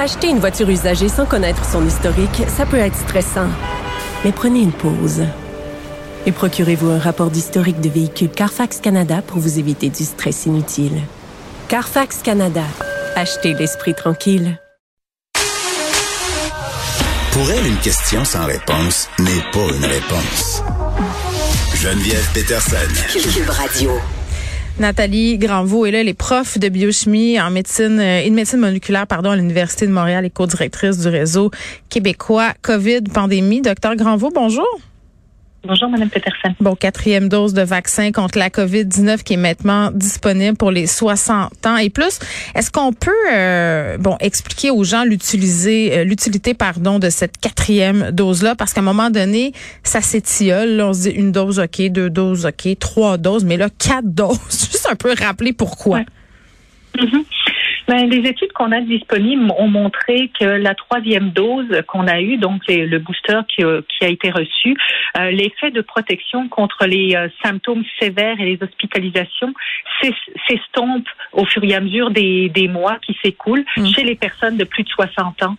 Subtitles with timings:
[0.00, 3.48] Acheter une voiture usagée sans connaître son historique, ça peut être stressant.
[4.24, 5.24] Mais prenez une pause.
[6.24, 11.02] Et procurez-vous un rapport d'historique de véhicule Carfax Canada pour vous éviter du stress inutile.
[11.68, 12.64] Carfax Canada.
[13.14, 14.58] Achetez l'esprit tranquille.
[17.32, 20.62] Pour elle, une question sans réponse n'est pas une réponse.
[21.74, 22.76] Geneviève Peterson.
[23.12, 23.90] Cube Radio.
[24.78, 28.60] Nathalie Granvaux est là, elle est prof de biochimie en médecine euh, et de médecine
[28.60, 31.50] moléculaire pardon, à l'Université de Montréal et co-directrice du réseau
[31.88, 33.60] québécois COVID pandémie.
[33.60, 34.80] Docteur Granvaux, bonjour.
[35.62, 36.54] Bonjour, Mme Peterson.
[36.58, 41.66] Bon, quatrième dose de vaccin contre la COVID-19 qui est maintenant disponible pour les 60
[41.66, 42.18] ans et plus.
[42.54, 48.10] Est-ce qu'on peut, euh, bon, expliquer aux gens l'utiliser, euh, l'utilité, pardon, de cette quatrième
[48.10, 48.54] dose-là?
[48.54, 50.70] Parce qu'à un moment donné, ça s'étiole.
[50.70, 54.08] Là, on se dit une dose, OK, deux doses, OK, trois doses, mais là, quatre
[54.14, 54.69] doses.
[54.90, 56.00] Un peu rappeler pourquoi.
[56.96, 57.24] Mm-hmm.
[57.90, 62.36] Ben, les études qu'on a disponibles ont montré que la troisième dose qu'on a eue,
[62.36, 64.76] donc les, le booster qui, euh, qui, a été reçu,
[65.18, 69.52] euh, l'effet de protection contre les euh, symptômes sévères et les hospitalisations
[70.48, 73.86] s'estompe au fur et à mesure des, des mois qui s'écoulent mmh.
[73.88, 75.56] chez les personnes de plus de 60 ans.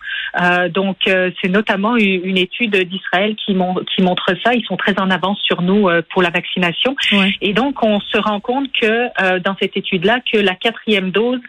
[0.70, 4.54] Donc, c'est notamment une, une étude d'Israël qui, mon, qui, montre ça.
[4.54, 6.96] Ils sont très en avance sur nous pour la vaccination.
[7.12, 7.34] Ouais.
[7.40, 11.40] Et donc, on se rend compte que dans cette étude-là, que la quatrième dose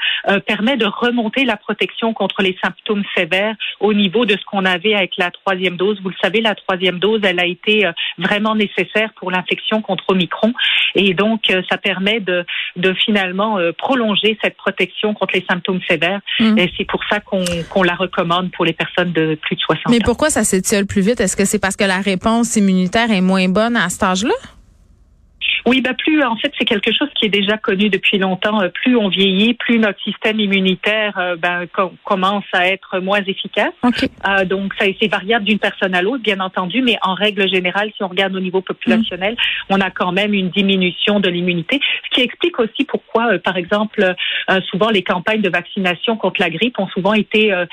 [0.45, 4.93] permet de remonter la protection contre les symptômes sévères au niveau de ce qu'on avait
[4.93, 5.99] avec la troisième dose.
[6.01, 10.53] Vous le savez, la troisième dose, elle a été vraiment nécessaire pour l'infection contre Omicron.
[10.95, 16.21] Et donc, ça permet de, de finalement prolonger cette protection contre les symptômes sévères.
[16.39, 16.57] Mmh.
[16.57, 19.87] Et c'est pour ça qu'on qu la recommande pour les personnes de plus de 60
[19.87, 19.91] ans.
[19.91, 21.19] Mais pourquoi ça s'étiole plus vite?
[21.19, 24.33] Est-ce que c'est parce que la réponse immunitaire est moins bonne à cet âge-là?
[25.65, 28.59] Oui, bah plus en fait c'est quelque chose qui est déjà connu depuis longtemps.
[28.73, 33.73] Plus on vieillit, plus notre système immunitaire euh, ben, com commence à être moins efficace.
[33.81, 34.09] Okay.
[34.27, 37.91] Euh, donc ça c'est variable d'une personne à l'autre, bien entendu, mais en règle générale,
[37.95, 39.37] si on regarde au niveau populationnel, mmh.
[39.69, 43.57] on a quand même une diminution de l'immunité, ce qui explique aussi pourquoi, euh, par
[43.57, 44.15] exemple,
[44.49, 47.65] euh, souvent les campagnes de vaccination contre la grippe ont souvent été euh,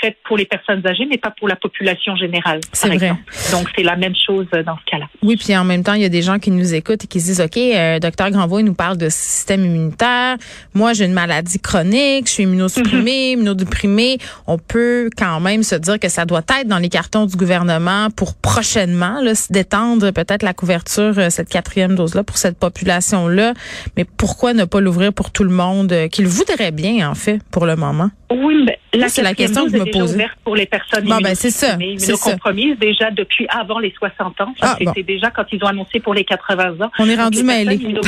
[0.00, 2.60] faites pour les personnes âgées, mais pas pour la population générale.
[2.72, 2.96] C'est vrai.
[2.96, 3.22] Exemple.
[3.52, 5.06] Donc c'est la même chose dans ce cas-là.
[5.22, 7.20] Oui, puis en même temps, il y a des gens qui nous écoutent et qui
[7.20, 10.36] se disent OK, euh, docteur Granvaux, il nous parle de système immunitaire.
[10.74, 13.32] Moi, j'ai une maladie chronique, je suis immunosupprimée, mm -hmm.
[13.32, 14.18] immunodéprimée.
[14.46, 18.08] On peut quand même se dire que ça doit être dans les cartons du gouvernement
[18.10, 23.54] pour prochainement là, d'étendre peut-être la couverture, euh, cette quatrième dose-là pour cette population-là.
[23.96, 27.14] Mais pourquoi ne pas l'ouvrir pour tout le monde euh, qui le voudrait bien, en
[27.14, 28.10] fait, pour le moment?
[28.30, 30.16] Oui, mais la c'est la question que je me pose.
[30.44, 34.54] pour les personnes bon, ben, c'est ça, immunocompromises déjà depuis avant les 60 ans.
[34.60, 35.06] Ah, c'était bon.
[35.06, 36.90] déjà quand ils ont annoncé pour les 80 ans.
[36.98, 37.80] On est rendu mêlés.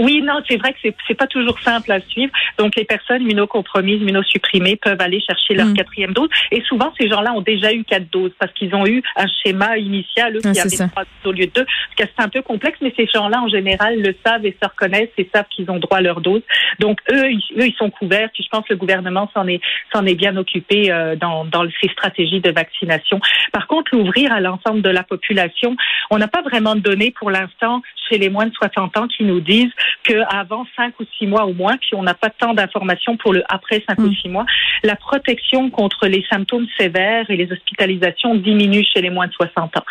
[0.00, 2.32] Oui, non, c'est vrai que c'est c'est pas toujours simple à suivre.
[2.58, 5.74] Donc les personnes immunocompromises, immunosupprimées peuvent aller chercher leur mmh.
[5.74, 6.28] quatrième dose.
[6.50, 9.76] Et souvent ces gens-là ont déjà eu quatre doses parce qu'ils ont eu un schéma
[9.76, 11.64] initial eux, ah, qui avait trois doses au lieu de deux.
[11.64, 14.66] Parce que c'est un peu complexe, mais ces gens-là en général le savent et se
[14.66, 16.42] reconnaissent et savent qu'ils ont droit à leur dose.
[16.78, 18.30] Donc eux, ils, eux, ils sont couverts.
[18.32, 19.60] Puis je pense que le gouvernement s'en est
[19.92, 23.20] s'en est bien occupé euh, dans dans ses stratégies de vaccination.
[23.52, 25.76] Par contre, l'ouvrir à l'ensemble de la population,
[26.10, 29.24] on n'a pas vraiment de données pour l'instant chez les moins de 60 ans qui
[29.24, 29.72] nous disent
[30.02, 33.42] qu'avant cinq ou six mois au moins, puis on n'a pas tant d'informations pour le
[33.48, 34.04] après cinq mmh.
[34.04, 34.46] ou six mois,
[34.82, 39.76] la protection contre les symptômes sévères et les hospitalisations diminue chez les moins de 60
[39.76, 39.84] ans.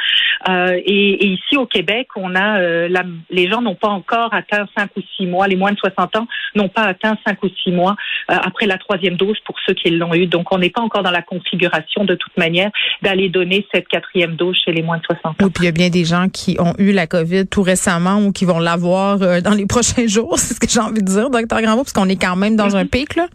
[0.47, 4.33] Euh, et, et, ici au Québec, on a euh, la, les gens n'ont pas encore
[4.33, 7.49] atteint cinq ou six mois, les moins de 60 ans n'ont pas atteint cinq ou
[7.63, 7.95] six mois
[8.31, 10.27] euh, après la troisième dose pour ceux qui l'ont eu.
[10.27, 12.71] Donc on n'est pas encore dans la configuration de toute manière
[13.01, 15.35] d'aller donner cette quatrième dose chez les moins de 60 ans.
[15.41, 18.19] Oui, puis il y a bien des gens qui ont eu la COVID tout récemment
[18.19, 21.11] ou qui vont l'avoir euh, dans les prochains jours, c'est ce que j'ai envie de
[21.11, 22.83] dire, docteur Granvaux, parce qu'on est quand même dans mm -hmm.
[22.83, 23.27] un pic, là.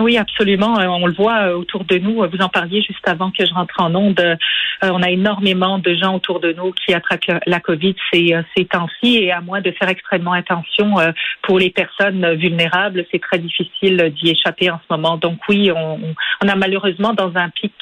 [0.00, 0.78] Oui, absolument.
[0.78, 2.16] Euh, on le voit autour de nous.
[2.16, 4.18] Vous en parliez juste avant que je rentre en onde.
[4.20, 4.36] Euh,
[4.82, 8.34] on a énormément de gens autour de nous qui attrapent la COVID ces,
[8.70, 10.94] temps-ci et à moins de faire extrêmement attention
[11.42, 15.16] pour les personnes vulnérables, c'est très difficile d'y échapper en ce moment.
[15.16, 17.72] Donc oui, on, a malheureusement dans un pic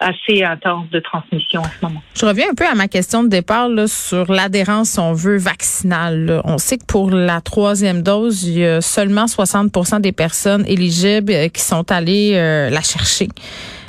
[0.00, 2.02] assez intense de transmission en ce moment.
[2.14, 6.40] Je reviens un peu à ma question de départ sur l'adhérence, on veut, vaccinale.
[6.44, 11.32] On sait que pour la troisième dose, il y a seulement 60% des personnes éligibles
[11.38, 13.28] euh, qui sont allés euh, la chercher.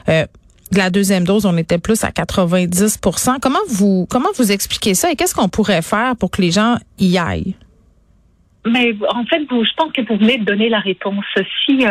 [0.08, 0.26] Euh,
[0.72, 5.16] la deuxième dose, on était plus à 90% Comment vous comment vous expliquez ça et
[5.16, 7.56] qu'est-ce qu'on pourrait faire pour que les gens y aillent?
[8.66, 11.26] Mais en fait, je pense que vous venez de donner la réponse.
[11.66, 11.84] Si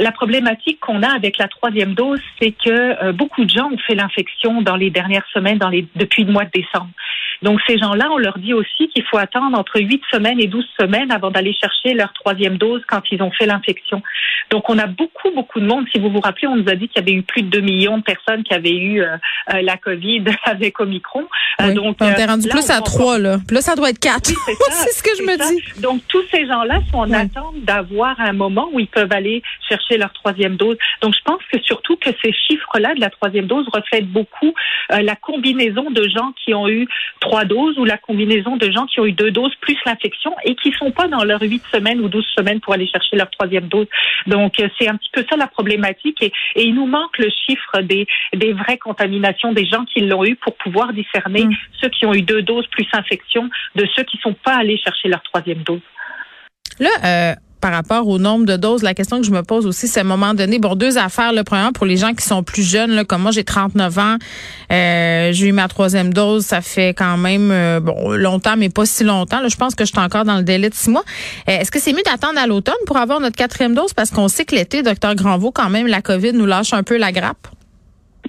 [0.00, 3.94] la problématique qu'on a avec la troisième dose, c'est que beaucoup de gens ont fait
[3.94, 5.60] l'infection dans les dernières semaines,
[5.94, 6.90] depuis le mois de décembre.
[7.44, 10.64] Donc, ces gens-là, on leur dit aussi qu'il faut attendre entre 8 semaines et 12
[10.80, 14.02] semaines avant d'aller chercher leur troisième dose quand ils ont fait l'infection.
[14.50, 15.84] Donc, on a beaucoup, beaucoup de monde.
[15.92, 17.60] Si vous vous rappelez, on nous a dit qu'il y avait eu plus de 2
[17.60, 19.16] millions de personnes qui avaient eu euh,
[19.52, 21.26] euh, la COVID avec Omicron.
[21.60, 23.36] Euh, donc, on est rendu plus à 3, là.
[23.50, 24.24] Là, ça doit être 4.
[24.70, 25.82] c'est ce que je me dis.
[25.82, 29.98] Donc, tous ces gens-là sont en attente d'avoir un moment où ils peuvent aller chercher
[29.98, 30.78] leur troisième dose.
[31.02, 34.54] Donc, je pense que surtout que ces chiffres-là de la troisième dose reflètent beaucoup
[34.88, 36.88] la combinaison de gens qui ont eu
[37.20, 40.54] trois doses ou la combinaison de gens qui ont eu deux doses plus l'infection et
[40.54, 43.66] qui sont pas dans leurs huit semaines ou douze semaines pour aller chercher leur troisième
[43.66, 43.88] dose.
[44.28, 47.80] Donc, euh, c'est un petit peu ça la problématique et, il nous manque le chiffre
[47.82, 51.56] des, des vraies contaminations des gens qui l'ont eu pour pouvoir discerner mm.
[51.80, 55.08] ceux qui ont eu deux doses plus infection de ceux qui sont pas allés chercher
[55.08, 55.80] leur troisième dose.
[56.78, 57.34] Là, euh,
[57.64, 58.82] par rapport au nombre de doses.
[58.82, 61.32] La question que je me pose aussi, c'est à un moment donné, bon, deux affaires.
[61.32, 64.16] Le premier, pour les gens qui sont plus jeunes, comme moi, j'ai 39 ans,
[64.70, 68.84] euh, j'ai eu ma troisième dose, ça fait quand même euh, bon longtemps, mais pas
[68.84, 69.40] si longtemps.
[69.48, 71.04] Je pense que je suis encore dans le délai de six mois.
[71.48, 73.94] Euh, est-ce que c'est mieux d'attendre à l'automne pour avoir notre quatrième dose?
[73.94, 76.98] Parce qu'on sait que l'été, docteur Granvaux, quand même, la COVID nous lâche un peu
[76.98, 77.48] la grappe.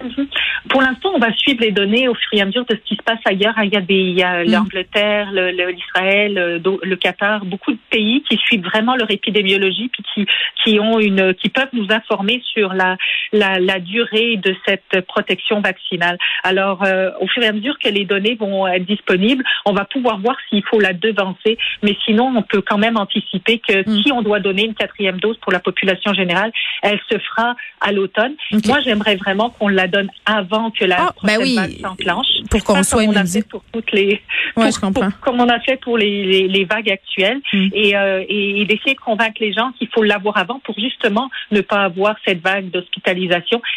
[0.06, 0.28] Mhm.
[0.69, 2.96] Pour l'instant, on va suivre les données au fur et à mesure de ce qui
[2.96, 3.54] se passe ailleurs.
[3.63, 4.52] Il y a, des, il y a mm.
[4.52, 10.28] l'Angleterre, l'Israël, le, le, Qatar, beaucoup de pays qui suivent vraiment leur épidémiologie puis qui,
[10.63, 12.98] qui ont une, qui peuvent nous informer sur la,
[13.36, 16.18] la, la durée de cette protection vaccinale.
[16.44, 19.86] Alors, euh, au fur et à mesure que les données vont être disponibles, on va
[19.86, 21.58] pouvoir voir s'il faut la devancer.
[21.84, 24.04] Mais sinon, on peut quand même anticiper que mm.
[24.04, 26.52] si on doit donner une quatrième dose pour la population générale,
[26.82, 28.34] elle se fera à l'automne.
[28.66, 32.28] Moi, j'aimerais vraiment qu'on la donne avant que la ah, ben oui, s'enclenche.
[32.50, 33.44] Pour qu'on soit immunisé.
[33.44, 34.22] Pour toutes les,
[34.56, 35.10] ouais, je comprends.
[35.22, 37.68] comme on a fait pour les, les, vagues actuelles mm.
[37.74, 41.62] et, euh, et, d'essayer de convaincre les gens qu'il faut l'avoir avant pour justement ne
[41.62, 43.25] pas avoir cette vague d'hospitalisation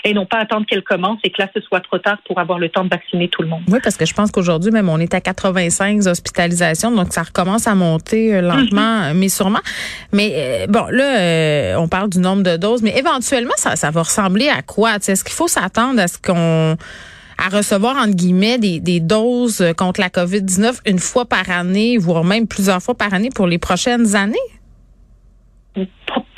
[0.05, 2.59] et non pas attendre qu'elle commence et que là ce soit trop tard pour avoir
[2.59, 3.63] le temps de vacciner tout le monde.
[3.69, 7.67] Oui, parce que je pense qu'aujourd'hui même on est à 85 hospitalisations, donc ça recommence
[7.67, 9.15] à monter euh, lentement, mm-hmm.
[9.15, 9.61] mais sûrement.
[10.13, 14.03] Mais euh, bon, là, on parle du nombre de doses, mais éventuellement ça, ça va
[14.03, 14.97] ressembler à quoi?
[14.97, 16.77] Est-ce qu'il faut s'attendre à ce qu'on
[17.41, 22.25] à recevoir entre guillemets des, des doses contre la COVID-19 une fois par année, voire
[22.25, 24.37] même plusieurs fois par année pour les prochaines années?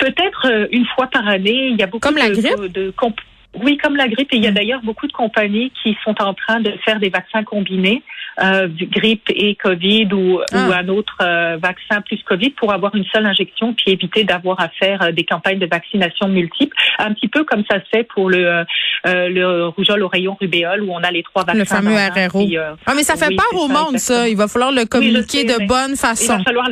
[0.01, 1.69] Peut-être euh, une fois par année.
[1.69, 2.71] Il y a beaucoup comme la grippe?
[2.73, 2.91] de,
[3.59, 4.33] oui, comme la grippe.
[4.33, 7.09] Et il y a d'ailleurs beaucoup de compagnies qui sont en train de faire des
[7.09, 8.01] vaccins combinés,
[8.41, 10.67] euh, grippe et Covid ou, ah.
[10.67, 14.59] ou un autre euh, vaccin plus Covid pour avoir une seule injection puis éviter d'avoir
[14.59, 16.75] à faire euh, des campagnes de vaccination multiples.
[16.97, 18.63] Un petit peu comme ça se fait pour le, euh,
[19.05, 21.59] le rougeole, oreillon, rubéole où on a les trois vaccins.
[21.59, 22.47] Le fameux RRO.
[22.85, 24.29] ah, mais ça fait peur au monde, ça.
[24.29, 26.35] Il va falloir le communiquer de bonne façon.
[26.35, 26.69] Il va falloir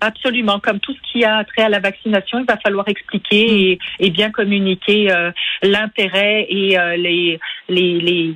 [0.00, 4.10] Absolument, comme tout ce qui a trait à la vaccination, il va falloir expliquer et,
[4.10, 5.30] bien communiquer euh,
[5.62, 8.34] l'intérêt et euh, les, les, les,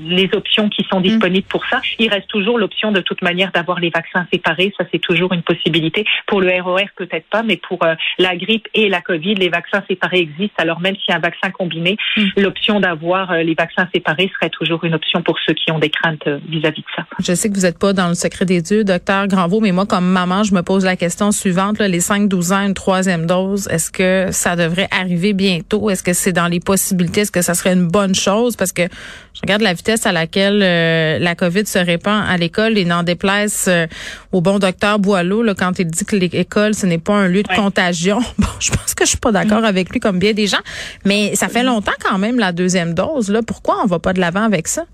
[0.00, 1.80] les, options qui sont disponibles pour ça.
[1.98, 5.42] Il reste toujours l'option de toute manière d'avoir les vaccins séparés, ça c'est toujours une
[5.42, 6.04] possibilité.
[6.26, 9.82] Pour le ROR peut-être pas, mais pour euh, la grippe et la Covid, les vaccins
[9.88, 10.56] séparés existent.
[10.58, 12.22] Alors même s'il y a un vaccin combiné, mm.
[12.36, 16.28] l'option d'avoir les vaccins séparés serait toujours une option pour ceux qui ont des craintes
[16.48, 17.06] vis-à-vis -vis de ça.
[17.18, 19.86] Je sais que vous n'êtes pas dans le secret des dieux, docteur Granvaux, mais moi
[19.86, 23.90] comme maman, je me pose la question suivante, les 5-12 ans, une troisième dose, est-ce
[23.90, 25.88] que ça devrait arriver bientôt?
[25.88, 27.22] Est-ce que c'est dans les possibilités?
[27.22, 28.56] Est-ce que ça serait une bonne chose?
[28.56, 32.76] Parce que je regarde la vitesse à laquelle euh, la COVID se répand à l'école
[32.76, 33.86] et n'en déplace euh,
[34.32, 37.42] au bon docteur Boileau là, quand il dit que l'école, ce n'est pas un lieu
[37.42, 38.20] de contagion.
[38.38, 39.64] Bon, je pense que je suis pas d'accord mm.
[39.64, 40.60] avec lui comme bien des gens,
[41.04, 43.30] mais ça fait longtemps quand même la deuxième dose.
[43.30, 43.40] Là.
[43.42, 44.84] Pourquoi on va pas de l'avant avec ça?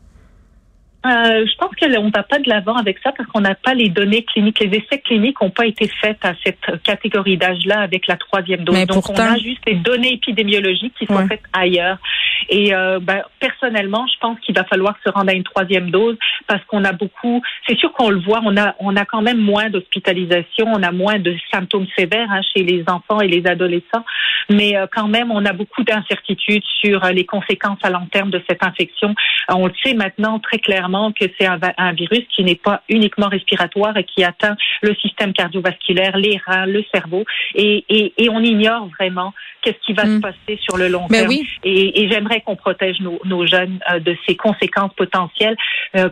[1.07, 3.75] Euh, je pense qu'on ne va pas de l'avant avec ça parce qu'on n'a pas
[3.75, 4.61] les données cliniques.
[4.61, 8.87] Les essais cliniques n'ont pas été faits à cette catégorie d'âge-là avec la troisième dose.
[8.87, 11.99] Donc, on a juste les données épidémiologiques qui sont faites ailleurs.
[12.49, 16.17] Et euh, ben, personnellement, je pense qu'il va falloir se rendre à une troisième dose
[16.47, 17.43] parce qu'on a beaucoup.
[17.69, 20.93] C'est sûr qu'on le voit, on a on a quand même moins d'hospitalisation, on a
[20.93, 24.05] moins de symptômes sévères hein, chez les enfants et les adolescents,
[24.51, 28.31] mais euh, quand même, on a beaucoup d'incertitudes sur euh, les conséquences à long terme
[28.31, 29.15] de cette infection.
[29.49, 33.29] on le sait maintenant très clairement que c'est un, un, virus qui n'est pas uniquement
[33.29, 37.25] respiratoire et qui atteint le système cardiovasculaire, les reins, le cerveau,
[37.55, 39.33] et, et, et on ignore vraiment
[39.63, 40.21] qu'est-ce qui va se mm.
[40.21, 41.31] passer sur le long mais terme.
[41.31, 41.49] Oui.
[41.65, 45.57] Et, et j'aimerais qu'on protège nos, nos jeunes de ces conséquences potentielles.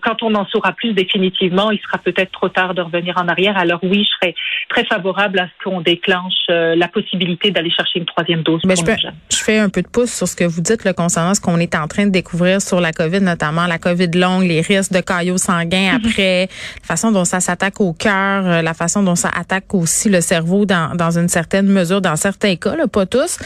[0.03, 3.57] quand on en saura plus définitivement, il sera peut-être trop tard de revenir en arrière.
[3.57, 4.35] Alors oui, je serais
[4.69, 8.61] très favorable à ce qu'on déclenche la possibilité d'aller chercher une troisième dose.
[8.65, 8.83] Mais je,
[9.31, 11.59] je, fais un peu de pouce sur ce que vous dites le concernant ce qu'on
[11.59, 15.01] est en train de découvrir sur la COVID, notamment la COVID longue, les risques de
[15.01, 16.01] caillots sanguins mhm.
[16.05, 16.49] après,
[16.81, 20.21] la façon dont ça s'attaque au cœur, euh, la façon dont ça attaque aussi le
[20.21, 23.39] cerveau dans, dans une certaine mesure, dans certains cas, là, pas tous.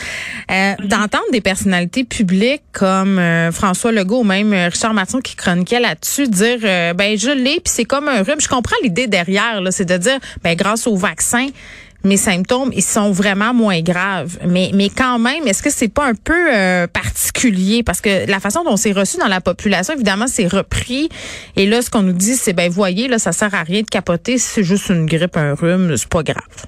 [0.50, 0.88] Euh, mhm.
[0.88, 6.58] D'entendre des personnalités publiques comme euh, François Legault même Richard Matson qui chroniquait là-dessus dire
[6.94, 8.40] ben je l'ai puis c'est comme un rhume.
[8.40, 11.48] Je comprends l'idée derrière, là, c'est de dire ben grâce au vaccin
[12.06, 14.38] mes symptômes, ils sont vraiment moins graves.
[14.46, 17.82] Mais, mais quand même, est-ce que c'est pas un peu euh, particulier?
[17.82, 21.08] Parce que la façon dont c'est reçu dans la population, évidemment, c'est repris.
[21.56, 23.88] Et là, ce qu'on nous dit, c'est, ben voyez, là, ça sert à rien de
[23.88, 24.38] capoter.
[24.38, 26.66] C'est juste une grippe, un rhume, c'est pas grave.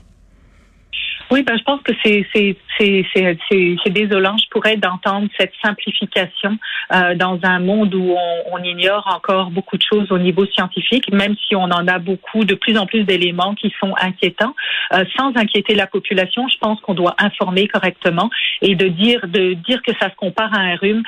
[1.30, 6.56] Oui, ben, je pense que c'est c'est désolant, je pourrais d'entendre cette simplification
[6.92, 11.12] euh, dans un monde où on, on, ignore encore beaucoup de choses au niveau scientifique,
[11.12, 14.54] même si on en a beaucoup, de plus en plus d'éléments qui sont inquiétants.
[14.92, 18.30] Euh, sans inquiéter la population, je pense qu'on doit informer correctement
[18.62, 21.02] et de dire de dire que ça se compare à un rhume.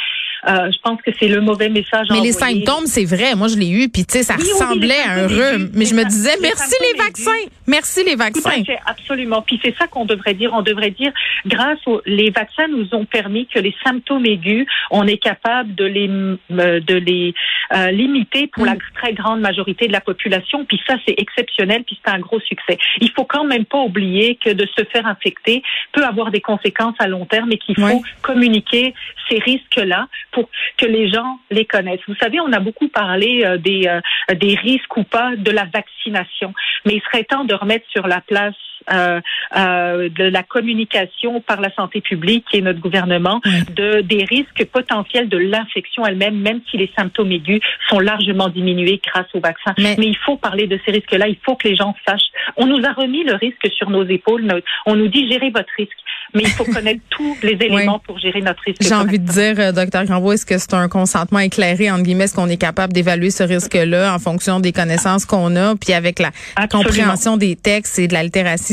[0.48, 2.06] Euh, je pense que c'est le mauvais message.
[2.10, 3.34] Mais les symptômes, c'est vrai.
[3.34, 5.70] Moi, je l'ai eu, puis tu sais, ça ressemblait à un rhume.
[5.74, 8.62] Mais je me disais, merci les vaccins, merci les vaccins.
[8.86, 9.42] absolument.
[9.42, 10.52] Puis c'est ça qu'on devrait dire.
[10.54, 11.12] On devrait dire,
[11.46, 15.84] grâce aux les vaccins, nous ont permis que les symptômes aigus, on est capable de
[15.84, 17.34] les euh, de les
[17.72, 18.78] euh, limiter pour la mm.
[18.94, 20.64] très grande majorité de la population.
[20.64, 21.84] Puis ça, c'est exceptionnel.
[21.84, 22.78] Puis c'est un gros succès.
[23.00, 26.96] Il faut quand même pas oublier que de se faire infecter peut avoir des conséquences
[26.98, 28.94] à long terme et qu'il faut communiquer
[29.28, 32.00] ces risques-là pour que les gens les connaissent.
[32.06, 35.64] Vous savez, on a beaucoup parlé euh, des, euh, des risques ou pas de la
[35.64, 36.52] vaccination,
[36.84, 38.54] mais il serait temps de remettre sur la place
[38.92, 39.20] euh,
[39.56, 43.40] euh, de la communication par la santé publique et notre gouvernement
[43.74, 49.00] de des risques potentiels de l'infection elle-même, même si les symptômes aigus sont largement diminués
[49.04, 49.74] grâce au vaccin.
[49.78, 51.28] Mais, il faut parler de ces risques-là.
[51.28, 52.30] Il faut que les gens sachent.
[52.56, 54.62] On nous a remis le risque sur nos épaules.
[54.86, 55.96] On nous dit gérez votre risque
[56.34, 58.82] mais il faut connaître tous les éléments pour gérer notre risque.
[58.82, 62.24] J'ai envie de dire, euh, docteur Granvaux, est-ce que c'est un consentement éclairé, entre guillemets,
[62.24, 66.18] est-ce qu'on est capable d'évaluer ce risque-là en fonction des connaissances qu'on a, puis avec
[66.18, 66.30] la
[66.68, 68.22] compréhension des textes et de la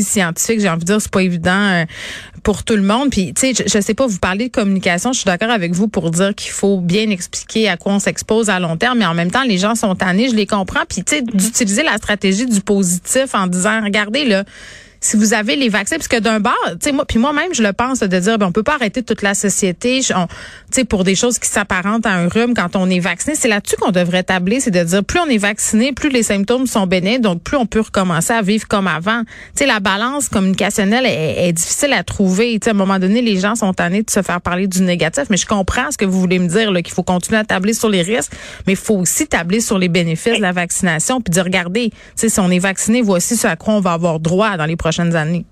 [0.02, 1.84] scientifique, j'ai envie de dire, c'est pas évident euh,
[2.42, 3.10] pour tout le monde.
[3.10, 5.72] Puis, tu sais, je, je, sais pas, vous parlez de communication, je suis d'accord avec
[5.72, 9.06] vous pour dire qu'il faut bien expliquer à quoi on s'expose à long terme, mais
[9.06, 10.84] en même temps, les gens sont tannés, je les comprends.
[10.88, 14.44] Puis, tu sais, d'utiliser la stratégie du positif en disant, regardez, là,
[15.00, 17.62] si vous avez les vaccins, parce que d'un bord, tu sais moi, puis moi-même je
[17.62, 20.12] le pense de dire, ben on peut pas arrêter toute la société, tu
[20.70, 23.36] sais pour des choses qui s'apparentent à un rhume quand on est vacciné.
[23.36, 26.66] C'est là-dessus qu'on devrait tabler, c'est de dire plus on est vacciné, plus les symptômes
[26.66, 29.22] sont bénins, donc plus on peut recommencer à vivre comme avant.
[29.22, 32.58] Tu sais la balance communicationnelle est, difficile à trouver.
[32.58, 34.82] Tu sais à un moment donné, les gens sont tannés de se faire parler du
[34.82, 37.72] négatif, mais je comprends ce que vous voulez me dire, qu'il faut continuer à tabler
[37.72, 38.32] sur les risques,
[38.66, 41.96] mais il faut aussi tabler sur les bénéfices de la vaccination, puis dire regardez, tu
[42.16, 44.76] sais si on est vacciné, voici ce à quoi on va avoir droit dans les
[44.76, 45.44] prochaines années.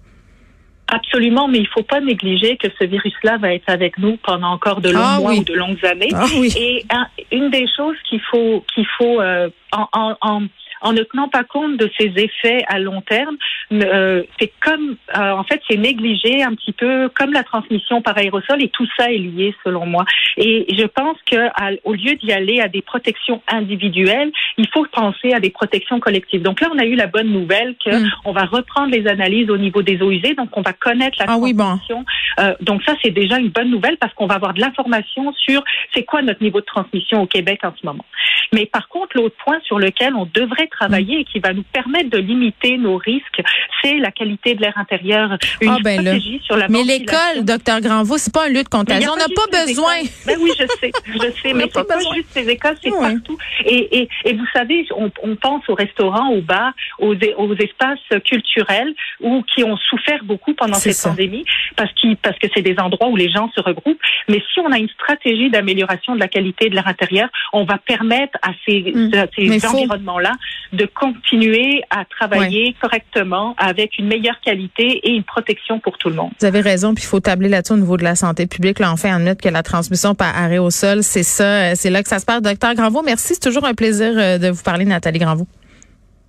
[0.88, 4.50] Absolument, mais il ne faut pas négliger que ce virus-là va être avec nous pendant
[4.50, 6.10] encore de longs ah mois ou de longues années.
[6.14, 6.26] Ah
[6.56, 6.84] Et
[7.32, 10.42] une des choses qu'il faut qu'il faut euh, en, en en
[10.92, 13.36] ne tenant pas compte de ses effets à long terme.
[13.72, 18.16] Euh, c'est comme, euh, en fait, c'est négligé un petit peu comme la transmission par
[18.16, 20.04] aérosol et tout ça est lié selon moi.
[20.36, 21.36] Et je pense que
[21.84, 26.42] au lieu d'y aller à des protections individuelles, il faut penser à des protections collectives.
[26.42, 28.10] Donc là, on a eu la bonne nouvelle que mm.
[28.24, 31.26] on va reprendre les analyses au niveau des eaux usées, donc on va connaître la
[31.28, 32.04] ah transmission.
[32.40, 35.62] euh, donc ça, c'est déjà une bonne nouvelle parce qu'on va avoir de l'information sur
[35.94, 38.04] c'est quoi notre niveau de transmission au Québec en ce moment.
[38.52, 42.10] Mais par contre, l'autre point sur lequel on devrait travailler et qui va nous permettre
[42.10, 43.42] de limiter nos risques,
[43.82, 45.36] c'est la qualité de l'air intérieur.
[45.60, 48.68] Une ah, ben stratégie sur la Mais l'école, docteur Granvaux, c'est pas un lieu de
[48.68, 49.12] contagion.
[49.12, 49.94] On n'a pas besoin.
[50.26, 53.38] Ben oui, je sais, je sais, mais c'est pas, juste ces écoles, c'est partout.
[53.64, 58.22] Et, et, et, vous savez, on, on, pense aux restaurants, aux bars, aux, aux espaces
[58.24, 61.44] culturels ou qui ont souffert beaucoup pendant cette pandémie
[61.76, 64.00] parce, qu parce que c'est des endroits où les gens se regroupent.
[64.28, 67.78] Mais si on a une stratégie d'amélioration de la qualité de l'air intérieur, on va
[67.78, 69.10] permettre à ces, hum.
[69.36, 70.32] ces environnements-là
[70.72, 76.16] de continuer à travailler correctement avec une meilleure qualité et une protection pour tout le
[76.16, 76.30] monde.
[76.38, 78.78] Vous avez raison, puis il faut tabler là-dessus au niveau de la santé publique.
[78.78, 81.72] Là, on fait en note que la transmission par arrêt au sol, c'est ça, euh,
[81.74, 82.42] c'est là que ça se passe.
[82.42, 83.34] Docteur Granvaux, merci.
[83.34, 85.46] C'est toujours un plaisir euh, de vous parler, Nathalie Granvaux.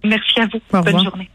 [0.03, 0.81] Merci à vous.
[0.83, 1.29] Bonne journée.